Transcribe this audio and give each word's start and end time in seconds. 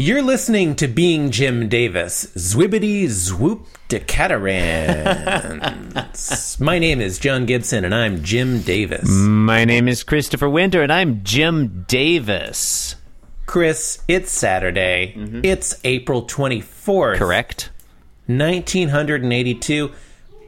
You're 0.00 0.22
listening 0.22 0.76
to 0.76 0.88
Being 0.88 1.30
Jim 1.30 1.68
Davis, 1.68 2.24
Zwibbity 2.34 3.04
Zwoop 3.04 3.66
Decaturans. 3.88 6.56
My 6.58 6.78
name 6.78 7.02
is 7.02 7.18
John 7.18 7.44
Gibson, 7.44 7.84
and 7.84 7.94
I'm 7.94 8.24
Jim 8.24 8.62
Davis. 8.62 9.10
My 9.10 9.66
name 9.66 9.88
is 9.88 10.02
Christopher 10.02 10.48
Winter, 10.48 10.82
and 10.82 10.90
I'm 10.90 11.22
Jim 11.22 11.84
Davis. 11.86 12.96
Chris, 13.44 14.02
it's 14.08 14.32
Saturday. 14.32 15.12
Mm-hmm. 15.18 15.44
It's 15.44 15.78
April 15.84 16.22
24th. 16.22 17.18
Correct? 17.18 17.68
1982, 18.26 19.92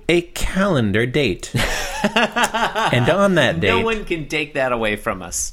a 0.09 0.23
calendar 0.23 1.05
date. 1.05 1.53
and 1.55 3.11
on 3.11 3.35
that 3.35 3.61
date, 3.61 3.69
No 3.69 3.83
one 3.83 4.07
can 4.07 4.29
take 4.29 4.55
that 4.55 4.73
away 4.73 4.97
from 4.97 5.21
us. 5.21 5.53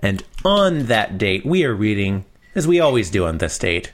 and 0.00 0.24
on 0.44 0.86
that 0.86 1.18
date, 1.18 1.46
we 1.46 1.64
are 1.64 1.72
reading, 1.72 2.24
as 2.54 2.66
we 2.66 2.80
always 2.80 3.10
do 3.10 3.26
on 3.26 3.38
this 3.38 3.58
date, 3.58 3.92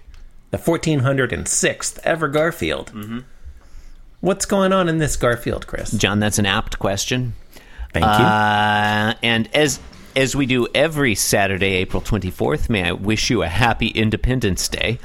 the 0.51 0.59
1406th 0.59 1.99
ever 2.05 2.29
Garfield. 2.29 2.93
What's 4.21 4.45
going 4.47 4.73
on 4.73 4.89
in 4.89 4.99
this 4.99 5.17
Garfield, 5.17 5.67
Chris? 5.67 5.93
John, 5.93 6.21
that's 6.21 6.39
an 6.39 6.47
apt 6.47 6.79
question. 6.79 7.35
Thank 7.93 8.05
you. 8.05 8.11
Uh, 8.11 9.15
and 9.23 9.49
as 9.55 9.81
as 10.17 10.35
we 10.35 10.45
do 10.47 10.67
every 10.75 11.15
Saturday, 11.15 11.75
April 11.75 12.03
24th, 12.03 12.69
may 12.69 12.85
I 12.85 12.93
wish 12.93 13.31
you 13.31 13.43
a 13.43 13.49
happy 13.49 13.89
Independence 13.89 14.69
Day. 14.69 14.99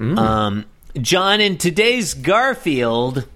Um, 0.00 0.64
John, 1.00 1.40
in 1.40 1.58
today's 1.58 2.12
Garfield, 2.14 3.26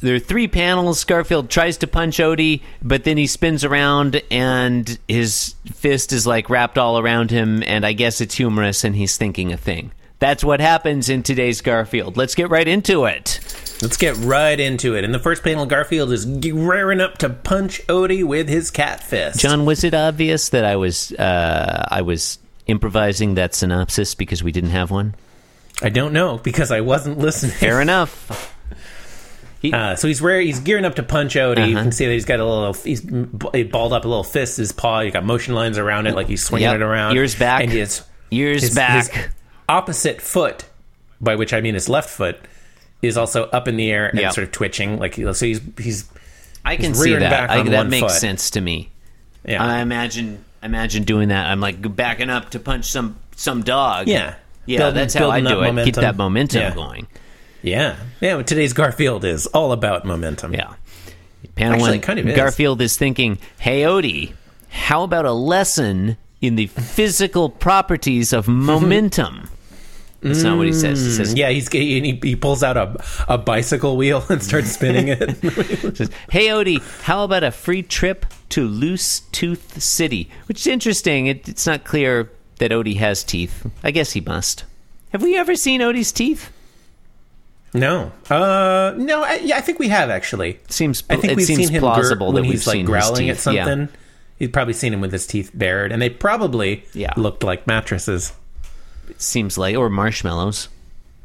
there 0.00 0.14
are 0.14 0.20
three 0.20 0.48
panels. 0.48 1.04
Garfield 1.04 1.50
tries 1.50 1.76
to 1.78 1.86
punch 1.86 2.18
Odie, 2.18 2.62
but 2.82 3.04
then 3.04 3.16
he 3.16 3.26
spins 3.26 3.64
around 3.64 4.22
and 4.30 4.98
his 5.08 5.54
fist 5.72 6.12
is 6.12 6.26
like 6.26 6.48
wrapped 6.50 6.78
all 6.78 6.98
around 6.98 7.30
him, 7.30 7.62
and 7.62 7.84
I 7.84 7.92
guess 7.92 8.20
it's 8.20 8.34
humorous 8.34 8.84
and 8.84 8.96
he's 8.96 9.16
thinking 9.16 9.52
a 9.52 9.56
thing. 9.56 9.92
That's 10.18 10.44
what 10.44 10.60
happens 10.60 11.08
in 11.08 11.22
today's 11.22 11.62
Garfield. 11.62 12.18
Let's 12.18 12.34
get 12.34 12.50
right 12.50 12.68
into 12.68 13.06
it. 13.06 13.40
Let's 13.80 13.96
get 13.96 14.16
right 14.18 14.60
into 14.60 14.94
it. 14.94 15.02
In 15.02 15.12
the 15.12 15.18
first 15.18 15.42
panel, 15.42 15.64
Garfield 15.64 16.12
is 16.12 16.26
g- 16.26 16.52
raring 16.52 17.00
up 17.00 17.16
to 17.18 17.30
punch 17.30 17.80
Odie 17.86 18.22
with 18.22 18.46
his 18.46 18.70
cat 18.70 19.02
fist. 19.02 19.40
John, 19.40 19.64
was 19.64 19.82
it 19.82 19.94
obvious 19.94 20.50
that 20.50 20.66
I 20.66 20.76
was 20.76 21.12
uh, 21.12 21.86
I 21.90 22.02
was 22.02 22.38
improvising 22.66 23.34
that 23.34 23.54
synopsis 23.54 24.14
because 24.14 24.42
we 24.42 24.52
didn't 24.52 24.70
have 24.70 24.90
one? 24.90 25.14
I 25.80 25.88
don't 25.88 26.12
know 26.12 26.36
because 26.36 26.70
I 26.70 26.82
wasn't 26.82 27.18
listening. 27.18 27.52
Fair 27.52 27.80
enough. 27.80 28.54
Uh, 29.62 29.94
so 29.94 30.08
he's 30.08 30.22
rare, 30.22 30.40
he's 30.40 30.58
gearing 30.60 30.84
up 30.86 30.94
to 30.94 31.02
punch 31.02 31.34
Odie. 31.34 31.68
You 31.68 31.74
Uh-huh. 31.74 31.82
can 31.84 31.92
see 31.92 32.06
that 32.06 32.12
he's 32.12 32.24
got 32.24 32.40
a 32.40 32.44
little, 32.46 32.72
he's 32.72 33.00
balled 33.02 33.92
up 33.92 34.04
a 34.04 34.08
little 34.08 34.24
fist, 34.24 34.56
his 34.56 34.72
paw. 34.72 35.00
You 35.00 35.10
got 35.10 35.24
motion 35.24 35.54
lines 35.54 35.76
around 35.76 36.06
it, 36.06 36.14
like 36.14 36.28
he's 36.28 36.44
swinging 36.44 36.68
Yep. 36.68 36.76
it 36.76 36.82
around. 36.82 37.16
Ears 37.16 37.34
back. 37.34 37.62
and 37.62 37.70
his 37.70 38.02
Years 38.30 38.62
his, 38.62 38.74
back. 38.74 39.12
his 39.12 39.28
opposite 39.68 40.22
foot, 40.22 40.64
by 41.20 41.36
which 41.36 41.52
I 41.52 41.60
mean 41.60 41.74
his 41.74 41.88
left 41.88 42.08
foot, 42.08 42.38
is 43.02 43.16
also 43.16 43.44
up 43.46 43.68
in 43.68 43.76
the 43.76 43.90
air 43.90 44.06
and 44.08 44.18
Yep. 44.20 44.32
sort 44.32 44.46
of 44.46 44.52
twitching. 44.52 44.98
Like 44.98 45.14
so, 45.14 45.32
he's 45.44 45.60
he's 45.78 46.04
I 46.64 46.76
can 46.76 46.86
he's 46.92 47.02
see 47.02 47.14
that. 47.16 47.30
back 47.30 47.50
I, 47.50 47.62
that 47.70 47.88
makes 47.88 48.00
foot. 48.02 48.10
sense 48.20 48.50
to 48.50 48.60
me. 48.60 48.90
yeah 49.44 49.62
I 49.64 49.80
imagine 49.80 50.44
imagine 50.62 51.04
doing 51.04 51.28
that. 51.28 51.46
I'm 51.46 51.60
like 51.60 51.96
backing 51.96 52.30
up 52.30 52.50
to 52.50 52.58
punch 52.58 52.86
some 52.90 53.16
some 53.36 53.62
dog. 53.62 54.06
yeah 54.08 54.34
Yeah, 54.66 54.78
Building- 54.78 54.94
that's 54.96 55.14
how 55.14 55.30
I 55.30 55.40
do 55.40 55.46
it. 55.46 55.50
Keep 55.50 55.60
momentum. 55.74 56.02
that 56.02 56.16
momentum 56.16 56.60
Yeah. 56.60 56.74
going. 56.74 57.06
Yeah 57.62 57.96
yeah. 58.20 58.36
but 58.36 58.46
Today's 58.46 58.72
Garfield 58.72 59.24
is 59.24 59.46
all 59.48 59.72
about 59.72 60.04
momentum. 60.04 60.54
Yeah. 60.54 60.74
Panel 61.54 61.74
Actually, 61.74 61.90
one. 61.90 62.00
kind 62.00 62.18
of 62.18 62.28
is. 62.28 62.36
Garfield 62.36 62.80
is 62.80 62.96
thinking, 62.96 63.38
"Hey 63.58 63.82
Odie, 63.82 64.32
how 64.68 65.02
about 65.02 65.24
a 65.26 65.32
lesson 65.32 66.16
in 66.40 66.56
the 66.56 66.66
physical 66.66 67.50
properties 67.50 68.32
of 68.32 68.48
momentum?" 68.48 69.48
That's 70.22 70.42
not 70.42 70.58
what 70.58 70.66
he 70.66 70.74
says. 70.74 71.02
He 71.02 71.12
says, 71.12 71.34
mm. 71.34 71.38
Yeah, 71.38 71.48
he's 71.48 71.68
he, 71.72 72.18
he 72.22 72.36
pulls 72.36 72.62
out 72.62 72.76
a 72.76 73.02
a 73.26 73.38
bicycle 73.38 73.96
wheel 73.96 74.22
and 74.28 74.42
starts 74.42 74.70
spinning 74.72 75.08
it. 75.08 75.36
says, 75.96 76.10
"Hey 76.30 76.48
Odie, 76.48 76.82
how 77.02 77.24
about 77.24 77.42
a 77.42 77.50
free 77.50 77.82
trip 77.82 78.26
to 78.50 78.66
Loose 78.68 79.20
Tooth 79.32 79.82
City?" 79.82 80.28
Which 80.46 80.60
is 80.60 80.66
interesting. 80.66 81.26
It, 81.26 81.48
it's 81.48 81.66
not 81.66 81.84
clear 81.84 82.30
that 82.58 82.70
Odie 82.70 82.96
has 82.98 83.24
teeth. 83.24 83.66
I 83.82 83.90
guess 83.90 84.12
he 84.12 84.20
must. 84.20 84.64
Have 85.12 85.22
we 85.22 85.36
ever 85.36 85.56
seen 85.56 85.80
Odie's 85.80 86.12
teeth? 86.12 86.50
No, 87.74 88.12
uh, 88.28 88.94
no. 88.96 89.22
I, 89.22 89.36
yeah, 89.42 89.56
I 89.56 89.60
think 89.60 89.78
we 89.78 89.88
have 89.88 90.10
actually. 90.10 90.58
Seems. 90.68 91.02
I 91.08 91.16
think 91.16 91.32
it 91.32 91.36
we've 91.36 91.46
seems 91.46 91.66
seen 91.66 91.68
him 91.70 91.80
plausible 91.80 92.32
when 92.32 92.44
he's 92.44 92.66
like 92.66 92.84
growling 92.84 93.28
at 93.30 93.36
teeth. 93.38 93.54
Yeah. 93.54 93.64
something. 93.64 93.88
He's 94.38 94.48
probably 94.48 94.72
seen 94.74 94.92
him 94.94 95.00
with 95.00 95.12
his 95.12 95.26
teeth 95.26 95.50
bared, 95.54 95.92
and 95.92 96.00
they 96.00 96.08
probably 96.08 96.84
Yeah. 96.94 97.12
looked 97.16 97.44
like 97.44 97.66
mattresses 97.66 98.32
It 99.08 99.20
seems 99.20 99.58
like 99.58 99.76
or 99.76 99.88
marshmallows. 99.90 100.68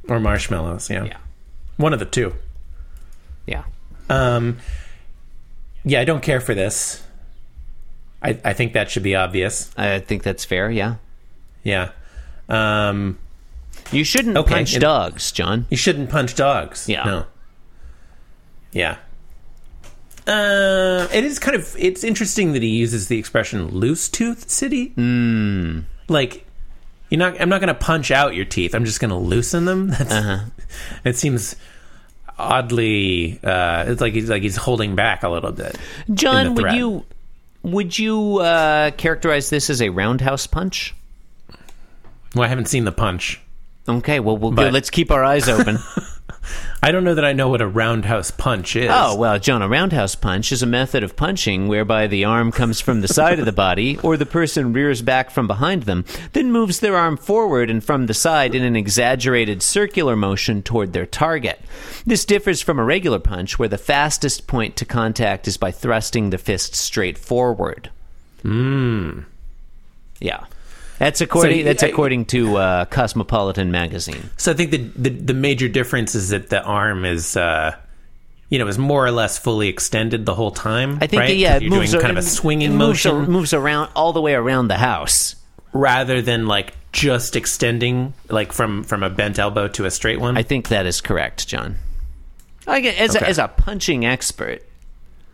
or 0.09 0.19
marshmallows. 0.19 0.89
Yeah, 0.89 1.05
Yeah. 1.05 1.17
one 1.77 1.93
of 1.93 1.99
the 1.99 2.05
two. 2.05 2.35
Yeah. 3.47 3.63
Um, 4.09 4.57
yeah, 5.83 5.99
I 6.01 6.05
don't 6.05 6.21
care 6.21 6.41
for 6.41 6.53
this. 6.53 7.01
I 8.21 8.37
I 8.43 8.53
think 8.53 8.73
that 8.73 8.91
should 8.91 9.03
be 9.03 9.15
obvious. 9.15 9.71
I 9.77 9.99
think 9.99 10.23
that's 10.23 10.43
fair. 10.45 10.69
Yeah. 10.69 10.95
Yeah. 11.63 11.89
Um, 12.49 13.17
You 13.91 14.03
shouldn't 14.03 14.35
Okay, 14.37 14.55
punch 14.55 14.79
dogs, 14.79 15.31
John. 15.31 15.65
you 15.69 15.77
shouldn't 15.77 16.09
punch 16.09 16.35
dogs. 16.35 16.89
Yeah. 16.89 17.03
No. 17.03 17.25
Yeah. 18.71 18.97
Uh, 20.27 21.07
it 21.13 21.23
is 21.23 21.37
kind 21.37 21.55
of 21.55 21.75
it's 21.77 22.03
interesting 22.03 22.53
that 22.53 22.63
he 22.63 22.69
uses 22.69 23.07
the 23.09 23.19
expression 23.19 23.67
"loose 23.69 24.09
tooth 24.09 24.49
city." 24.49 24.89
Mm. 24.97 25.83
Like, 26.07 26.45
you're 27.09 27.19
not. 27.19 27.39
I'm 27.39 27.47
not 27.49 27.61
going 27.61 27.67
to 27.67 27.75
punch 27.75 28.09
out 28.09 28.33
your 28.33 28.45
teeth. 28.45 28.73
I'm 28.73 28.85
just 28.85 28.99
going 28.99 29.11
to 29.11 29.17
loosen 29.17 29.65
them. 29.65 29.87
That's, 29.89 30.11
Uh-huh. 30.11 30.39
It 31.03 31.15
seems 31.15 31.55
oddly. 32.39 33.39
Uh, 33.43 33.85
it's 33.87 34.01
like 34.01 34.13
he's 34.13 34.29
like 34.29 34.41
he's 34.41 34.55
holding 34.55 34.95
back 34.95 35.21
a 35.21 35.29
little 35.29 35.51
bit. 35.51 35.77
John, 36.11 36.55
would 36.55 36.73
you 36.73 37.05
would 37.61 37.97
you 37.97 38.39
uh, 38.39 38.91
characterize 38.91 39.51
this 39.51 39.69
as 39.69 39.79
a 39.81 39.89
roundhouse 39.89 40.47
punch? 40.47 40.95
Well, 42.33 42.43
I 42.43 42.47
haven't 42.47 42.65
seen 42.67 42.83
the 42.85 42.91
punch. 42.91 43.39
Okay, 43.87 44.19
well, 44.19 44.37
we'll. 44.37 44.51
But- 44.51 44.73
Let's 44.73 44.89
keep 44.89 45.11
our 45.11 45.23
eyes 45.23 45.47
open. 45.47 45.77
I 46.83 46.91
don't 46.91 47.03
know 47.03 47.15
that 47.15 47.25
I 47.25 47.33
know 47.33 47.49
what 47.49 47.61
a 47.61 47.67
roundhouse 47.67 48.29
punch 48.29 48.75
is. 48.75 48.91
oh 48.93 49.15
well, 49.15 49.39
John, 49.39 49.63
a 49.63 49.67
roundhouse 49.67 50.13
punch 50.13 50.51
is 50.51 50.61
a 50.61 50.67
method 50.67 51.01
of 51.01 51.15
punching 51.15 51.67
whereby 51.67 52.05
the 52.05 52.23
arm 52.25 52.51
comes 52.51 52.79
from 52.79 53.01
the 53.01 53.07
side 53.07 53.39
of 53.39 53.45
the 53.45 53.51
body, 53.51 53.97
or 54.03 54.15
the 54.17 54.25
person 54.27 54.71
rears 54.71 55.01
back 55.01 55.31
from 55.31 55.47
behind 55.47 55.83
them, 55.83 56.05
then 56.33 56.51
moves 56.51 56.79
their 56.81 56.95
arm 56.95 57.17
forward 57.17 57.71
and 57.71 57.83
from 57.83 58.05
the 58.05 58.13
side 58.13 58.53
in 58.53 58.63
an 58.63 58.75
exaggerated 58.75 59.63
circular 59.63 60.15
motion 60.15 60.61
toward 60.61 60.93
their 60.93 61.07
target. 61.07 61.59
This 62.05 62.23
differs 62.25 62.61
from 62.61 62.77
a 62.77 62.83
regular 62.83 63.19
punch, 63.19 63.57
where 63.57 63.69
the 63.69 63.79
fastest 63.79 64.45
point 64.45 64.75
to 64.75 64.85
contact 64.85 65.47
is 65.47 65.57
by 65.57 65.71
thrusting 65.71 66.29
the 66.29 66.37
fist 66.37 66.75
straight 66.75 67.17
forward. 67.17 67.89
Hmm. 68.43 69.21
Yeah. 70.19 70.45
That's 70.99 71.21
according. 71.21 71.59
So, 71.59 71.63
that's 71.65 71.83
I- 71.83 71.87
according 71.87 72.25
to 72.25 72.57
uh, 72.57 72.85
Cosmopolitan 72.85 73.71
magazine. 73.71 74.29
So 74.37 74.51
I 74.51 74.55
think 74.55 74.71
the, 74.71 74.77
the 74.77 75.09
the 75.09 75.33
major 75.33 75.67
difference 75.67 76.15
is 76.15 76.29
that 76.29 76.49
the 76.49 76.61
arm 76.63 77.03
is, 77.05 77.35
uh, 77.35 77.75
you 78.49 78.59
know, 78.59 78.67
is 78.67 78.77
more 78.77 79.05
or 79.05 79.11
less 79.11 79.37
fully 79.37 79.67
extended 79.67 80.25
the 80.25 80.33
whole 80.35 80.51
time. 80.51 80.99
I 81.01 81.07
think 81.07 81.19
right? 81.21 81.35
yeah, 81.35 81.53
'Cause 81.53 81.61
it 81.61 81.65
you're 81.65 81.71
moves 81.79 81.91
doing 81.91 81.99
a- 81.99 82.05
kind 82.07 82.17
of 82.17 82.23
a 82.23 82.27
it 82.27 82.29
swinging 82.31 82.75
moves 82.75 83.05
a- 83.05 83.13
motion 83.13 83.31
moves 83.31 83.53
around 83.53 83.89
all 83.95 84.13
the 84.13 84.21
way 84.21 84.33
around 84.35 84.67
the 84.69 84.77
house. 84.77 85.35
rather 85.73 86.21
than 86.21 86.47
like 86.47 86.73
just 86.93 87.35
extending 87.35 88.13
like 88.29 88.53
from 88.53 88.83
from 88.85 89.03
a 89.03 89.09
bent 89.09 89.37
elbow 89.37 89.67
to 89.67 89.83
a 89.85 89.91
straight 89.91 90.19
one. 90.21 90.37
I 90.37 90.43
think 90.43 90.69
that 90.69 90.85
is 90.85 91.01
correct, 91.01 91.45
John. 91.47 91.75
I 92.67 92.79
get, 92.79 92.97
as, 92.97 93.09
Okay. 93.11 93.19
Uh-huh. 93.19 93.29
as 93.29 93.37
a 93.37 93.47
punching 93.49 94.05
expert, 94.05 94.63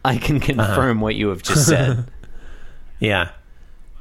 I 0.03 0.17
can 0.17 0.39
confirm 0.39 0.99
what 1.01 1.13
you 1.15 1.29
have 1.29 1.43
just 1.43 1.67
said. 1.67 2.05
yeah. 2.99 3.29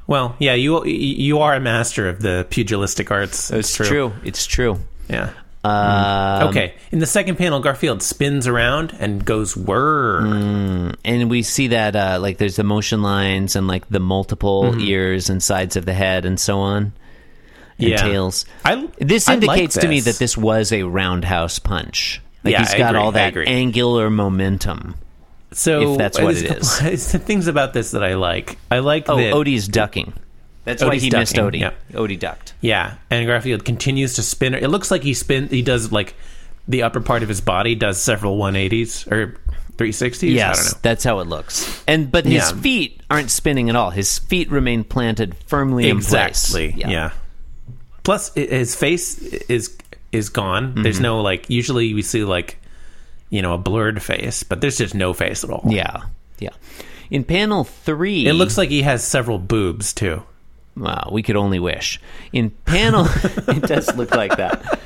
Well, 0.07 0.35
yeah, 0.39 0.53
you 0.55 0.83
you 0.85 1.39
are 1.39 1.53
a 1.55 1.59
master 1.59 2.09
of 2.09 2.21
the 2.21 2.45
pugilistic 2.49 3.11
arts. 3.11 3.51
it's 3.51 3.73
true. 3.75 4.13
It's 4.23 4.45
true. 4.45 4.79
Yeah. 5.07 5.29
Um, 5.63 6.47
Okay. 6.49 6.73
In 6.91 6.97
the 6.99 7.05
second 7.05 7.35
panel, 7.37 7.59
Garfield 7.59 8.01
spins 8.01 8.47
around 8.47 8.95
and 8.99 9.23
goes 9.23 9.55
whir. 9.55 10.21
Mm. 10.21 10.95
and 11.05 11.29
we 11.29 11.43
see 11.43 11.67
that 11.67 11.95
uh, 11.95 12.17
like 12.19 12.37
there's 12.39 12.55
the 12.55 12.63
motion 12.63 13.01
lines 13.03 13.55
and 13.55 13.67
like 13.67 13.87
the 13.89 13.99
multiple 13.99 14.63
Mm-hmm. 14.63 14.79
ears 14.81 15.29
and 15.29 15.41
sides 15.41 15.75
of 15.75 15.85
the 15.85 15.93
head 15.93 16.25
and 16.25 16.39
so 16.39 16.59
on. 16.59 16.93
And 17.77 17.89
Yeah. 17.89 17.97
tails. 17.97 18.45
I- 18.65 18.87
this 18.97 19.29
I 19.29 19.35
like 19.35 19.43
indicates 19.43 19.77
to 19.77 19.87
me 19.87 19.99
that 20.01 20.15
this 20.17 20.35
was 20.35 20.71
a 20.71 20.83
roundhouse 20.83 21.59
punch. 21.59 22.21
Like 22.43 22.53
Yeah, 22.53 22.59
he's 22.61 22.73
got 22.73 22.95
all 22.95 23.11
that 23.11 23.37
angular 23.37 24.09
momentum. 24.09 24.95
So 25.53 25.93
If 25.93 25.97
that's 25.97 26.19
what 26.19 26.35
it 26.37 26.43
is. 26.45 26.79
it 26.81 26.93
a 26.93 27.11
couple- 27.11 27.25
things 27.27 27.47
about 27.47 27.73
this 27.73 27.91
that 27.91 28.03
I 28.03 28.15
like. 28.15 28.57
I 28.69 28.79
like 28.79 29.09
Oh, 29.09 29.17
that. 29.17 29.33
Odie's 29.33 29.67
ducking. 29.67 30.13
That's 30.63 30.81
why 30.83 30.95
Odie's 30.95 31.01
he 31.03 31.09
missed 31.11 31.35
Odie. 31.35 31.59
yeah. 31.59 31.71
Odie 31.93 32.17
ducked. 32.19 32.53
Yeah, 32.61 32.95
and 33.09 33.25
Garfield 33.27 33.65
continues 33.65 34.13
to 34.15 34.21
spin. 34.21 34.53
It 34.53 34.69
looks 34.69 34.91
like 34.91 35.03
he 35.03 35.13
spin. 35.13 35.47
He 35.49 35.61
does 35.61 35.91
like 35.91 36.13
the 36.67 36.83
upper 36.83 37.01
part 37.01 37.23
of 37.23 37.29
his 37.29 37.41
body 37.41 37.73
does 37.75 37.99
several 37.99 38.37
180s 38.37 39.11
or 39.11 39.35
360s. 39.77 40.23
I 40.23 40.27
don't 40.27 40.35
Yes, 40.35 40.73
know. 40.73 40.79
that's 40.83 41.03
how 41.03 41.19
it 41.19 41.27
looks. 41.27 41.83
And 41.87 42.11
but 42.11 42.25
his 42.25 42.51
Yeah. 42.51 42.61
feet 42.61 43.01
aren't 43.09 43.31
spinning 43.31 43.69
at 43.69 43.75
all. 43.75 43.89
His 43.89 44.19
feet 44.19 44.51
remain 44.51 44.83
planted 44.83 45.35
firmly 45.47 45.89
in 45.89 45.97
place. 46.01 46.05
Exactly. 46.53 46.75
Yeah. 46.77 47.11
Plus, 48.03 48.31
his 48.35 48.75
face 48.75 49.17
is 49.17 49.75
is 50.11 50.29
gone. 50.29 50.75
There's 50.83 50.97
Mm-hmm. 50.97 51.03
no 51.03 51.21
like. 51.21 51.49
Usually, 51.49 51.93
we 51.93 52.01
see 52.03 52.23
like, 52.23 52.57
you 53.31 53.41
know, 53.41 53.53
a 53.53 53.57
blurred 53.57 54.03
face, 54.03 54.43
but 54.43 54.61
there's 54.61 54.77
just 54.77 54.93
no 54.93 55.13
face 55.13 55.43
at 55.43 55.49
all. 55.49 55.63
Yeah, 55.65 56.03
yeah. 56.37 56.51
In 57.09 57.23
panel 57.23 57.63
three, 57.63 58.27
It 58.27 58.33
looks 58.33 58.57
like 58.57 58.69
he 58.69 58.83
has 58.83 59.03
several 59.03 59.39
boobs 59.39 59.93
too. 59.93 60.21
Wow, 60.77 61.09
we 61.11 61.23
could 61.23 61.35
only 61.35 61.59
wish. 61.59 61.99
In 62.31 62.51
panel, 62.51 63.07
it 63.47 63.63
does 63.63 63.95
look 63.95 64.11
like 64.11 64.37
that. 64.37 64.79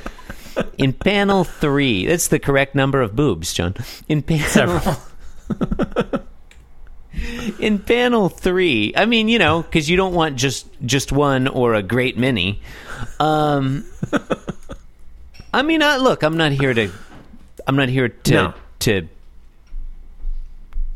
In 0.77 0.93
panel 0.93 1.43
three, 1.43 2.05
that's 2.05 2.29
the 2.29 2.39
correct 2.39 2.75
number 2.75 3.01
of 3.01 3.15
boobs, 3.15 3.53
John. 3.53 3.75
In 4.07 4.21
panel, 4.21 4.47
Several. 4.47 4.97
in 7.59 7.79
panel 7.79 8.29
three, 8.29 8.93
I 8.95 9.05
mean, 9.05 9.27
you 9.27 9.37
know, 9.39 9.61
because 9.63 9.89
you 9.89 9.97
don't 9.97 10.13
want 10.13 10.37
just 10.37 10.67
just 10.85 11.11
one 11.11 11.47
or 11.47 11.73
a 11.73 11.83
great 11.83 12.17
many. 12.17 12.61
Um, 13.19 13.85
I 15.53 15.61
mean, 15.61 15.81
uh, 15.81 15.97
look, 15.97 16.23
I'm 16.23 16.37
not 16.37 16.51
here 16.51 16.73
to, 16.73 16.91
I'm 17.67 17.75
not 17.75 17.89
here 17.89 18.09
to 18.09 18.33
No. 18.33 18.53
to 18.79 19.07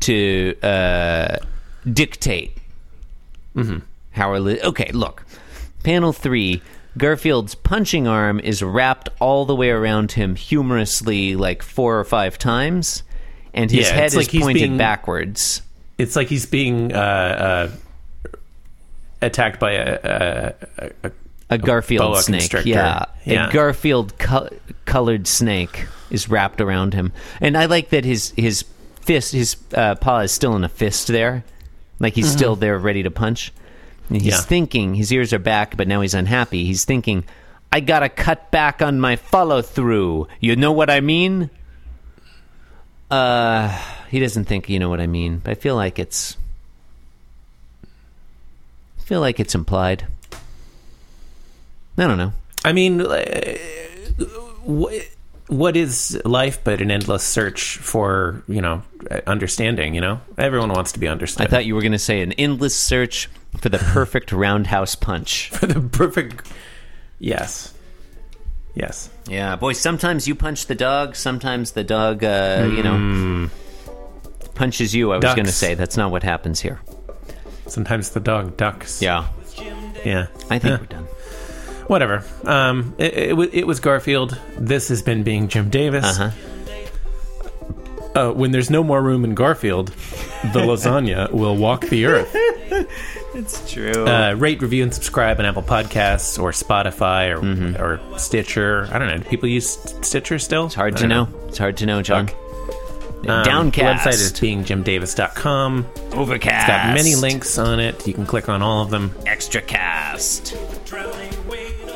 to 0.00 0.56
uh, 0.62 1.36
dictate. 1.90 2.56
How 4.12 4.30
our 4.30 4.40
li- 4.40 4.60
okay 4.62 4.90
look. 4.92 5.24
Panel 5.84 6.12
three 6.12 6.62
garfield's 6.96 7.54
punching 7.54 8.06
arm 8.08 8.40
is 8.40 8.62
wrapped 8.62 9.08
all 9.20 9.44
the 9.44 9.54
way 9.54 9.70
around 9.70 10.12
him 10.12 10.34
humorously 10.34 11.36
like 11.36 11.62
four 11.62 11.98
or 11.98 12.04
five 12.04 12.36
times 12.38 13.02
and 13.54 13.70
his 13.70 13.88
Yeah, 13.88 13.94
head 13.94 14.06
is 14.06 14.16
like 14.16 14.30
pointed 14.32 14.54
being- 14.62 14.78
backwards. 14.78 15.62
It's 15.98 16.16
like 16.16 16.28
he's 16.28 16.46
being 16.46 16.92
uh, 16.94 17.70
uh, 18.32 18.32
attacked 19.20 19.60
by 19.60 19.72
a, 19.72 19.98
a, 20.02 20.54
a, 21.04 21.10
a 21.50 21.58
garfield 21.58 22.12
boa 22.12 22.22
snake 22.22 22.52
yeah. 22.64 23.04
Yeah. 23.24 23.48
a 23.48 23.52
garfield 23.52 24.16
co- 24.18 24.48
colored 24.84 25.26
snake 25.26 25.86
is 26.10 26.28
wrapped 26.28 26.60
around 26.60 26.94
him. 26.94 27.12
And 27.40 27.56
i 27.56 27.66
like 27.66 27.90
that 27.90 28.04
his 28.04 28.32
his 28.36 28.64
fist 29.02 29.32
his 29.32 29.56
uh, 29.74 29.94
paw 29.96 30.20
is 30.20 30.32
still 30.32 30.54
in 30.56 30.64
a 30.64 30.68
fist 30.68 31.08
there. 31.08 31.44
Like 31.98 32.14
he's 32.14 32.30
still 32.30 32.56
there 32.56 32.78
ready 32.78 33.02
to 33.02 33.10
punch. 33.10 33.52
And 34.08 34.20
he's 34.22 34.32
Yeah. 34.32 34.40
thinking 34.40 34.94
his 34.94 35.12
ears 35.12 35.32
are 35.32 35.38
back 35.38 35.76
but 35.76 35.86
now 35.88 36.00
he's 36.00 36.14
unhappy. 36.14 36.64
He's 36.64 36.84
thinking 36.84 37.24
i 37.72 37.80
gotta 37.80 38.08
cut 38.08 38.50
back 38.50 38.82
on 38.82 38.98
my 39.00 39.14
follow 39.16 39.62
through 39.62 40.26
you 40.40 40.56
know 40.56 40.72
what 40.72 40.90
i 40.90 41.00
mean? 41.00 41.50
Uh 43.10 43.68
he 44.08 44.18
doesn't 44.20 44.44
think 44.44 44.68
you 44.68 44.78
know 44.78 44.88
what 44.88 45.00
i 45.00 45.06
mean. 45.06 45.38
But 45.38 45.50
i 45.52 45.54
feel 45.54 45.74
like 45.76 45.98
it's 45.98 46.36
I 48.98 49.02
feel 49.02 49.20
like 49.20 49.40
it's 49.40 49.54
implied 49.56 50.06
i 51.98 52.06
don't 52.06 52.18
know 52.18 52.32
I 52.62 52.74
mean, 52.74 53.00
uh, 53.00 53.54
what, 54.64 54.92
what 55.46 55.76
is 55.78 56.20
life 56.26 56.62
but 56.62 56.82
an 56.82 56.90
endless 56.90 57.24
search 57.24 57.78
for 57.78 58.42
you 58.48 58.60
know 58.60 58.82
understanding? 59.26 59.94
You 59.94 60.02
know, 60.02 60.20
everyone 60.36 60.68
wants 60.68 60.92
to 60.92 60.98
be 60.98 61.08
understood. 61.08 61.46
I 61.46 61.48
thought 61.50 61.64
you 61.64 61.74
were 61.74 61.80
going 61.80 61.92
to 61.92 61.98
say 61.98 62.20
an 62.20 62.32
endless 62.32 62.76
search 62.76 63.30
for 63.58 63.70
the 63.70 63.78
perfect 63.78 64.30
roundhouse 64.44 64.94
punch. 64.94 65.48
for 65.48 65.64
the 65.66 65.80
perfect. 65.80 66.52
Yes, 67.18 67.72
yes. 68.74 69.08
Yeah, 69.26 69.56
boy, 69.56 69.72
sometimes 69.72 70.28
you 70.28 70.34
punch 70.34 70.66
the 70.66 70.74
dog, 70.74 71.16
sometimes 71.16 71.72
the 71.72 71.82
dog, 71.82 72.22
uh, 72.22 72.68
you 72.76 72.82
know, 72.82 73.48
punches 74.54 74.94
you. 74.94 75.12
I 75.12 75.16
was 75.16 75.24
going 75.34 75.46
to 75.46 75.50
say 75.52 75.72
that's 75.74 75.96
not 75.96 76.10
what 76.10 76.22
happens 76.24 76.60
here. 76.60 76.78
Sometimes 77.68 78.10
the 78.10 78.20
dog 78.20 78.58
ducks. 78.58 79.00
Yeah, 79.00 79.28
yeah. 80.04 80.26
I 80.50 80.58
think 80.58 80.64
Yeah. 80.64 80.78
we're 80.80 80.86
done. 80.86 81.06
Whatever. 81.90 82.22
Um, 82.44 82.94
it, 82.98 83.12
it, 83.36 83.50
it 83.54 83.66
was 83.66 83.80
Garfield. 83.80 84.38
This 84.56 84.88
has 84.90 85.02
been 85.02 85.24
being 85.24 85.48
Jim 85.48 85.70
Davis. 85.70 86.04
Uh 86.04 86.30
huh. 86.30 86.36
Uh, 88.14 88.32
when 88.32 88.52
there's 88.52 88.70
no 88.70 88.84
more 88.84 89.02
room 89.02 89.24
in 89.24 89.34
Garfield, 89.34 89.88
the 90.52 90.60
lasagna 90.60 91.32
will 91.32 91.56
walk 91.56 91.86
the 91.88 92.06
earth. 92.06 92.30
It's 93.34 93.72
true. 93.72 94.06
Uh, 94.06 94.34
rate, 94.34 94.62
review, 94.62 94.82
and 94.84 94.94
subscribe 94.94 95.40
on 95.40 95.46
Apple 95.46 95.62
Podcasts 95.62 96.40
or 96.40 96.50
Spotify 96.52 97.36
or 97.36 97.40
Mm-hmm. 97.40 97.82
or 97.82 98.18
Stitcher. 98.18 98.88
I 98.92 98.98
don't 99.00 99.08
know. 99.08 99.18
Do 99.18 99.24
people 99.24 99.48
use 99.48 99.68
Stitcher 100.06 100.38
still? 100.38 100.66
it's 100.66 100.74
hard 100.76 100.96
to 100.98 101.06
know. 101.08 101.28
It's 101.48 101.58
hard 101.58 101.76
to 101.78 101.86
know, 101.86 102.02
John. 102.02 102.28
Um, 103.28 103.44
Downcast. 103.44 104.04
The 104.04 104.10
website 104.10 104.14
is 104.14 104.32
beingjimdavis.com. 104.32 105.86
Overcast. 106.12 106.56
It's 106.56 106.66
got 106.68 106.94
many 106.94 107.14
links 107.16 107.58
on 107.58 107.78
it. 107.78 108.06
You 108.06 108.14
can 108.14 108.26
click 108.26 108.48
on 108.48 108.62
all 108.62 108.82
of 108.82 108.90
them. 108.90 109.14
Extra 109.26 109.60
cast. 109.60 110.56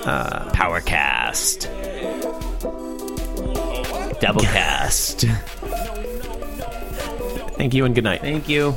Uh, 0.04 0.50
Powercast. 0.52 1.68
Doublecast. 4.20 5.24
Thank 7.56 7.72
you 7.72 7.84
and 7.84 7.94
good 7.94 8.04
night. 8.04 8.20
Thank 8.20 8.48
you. 8.48 8.76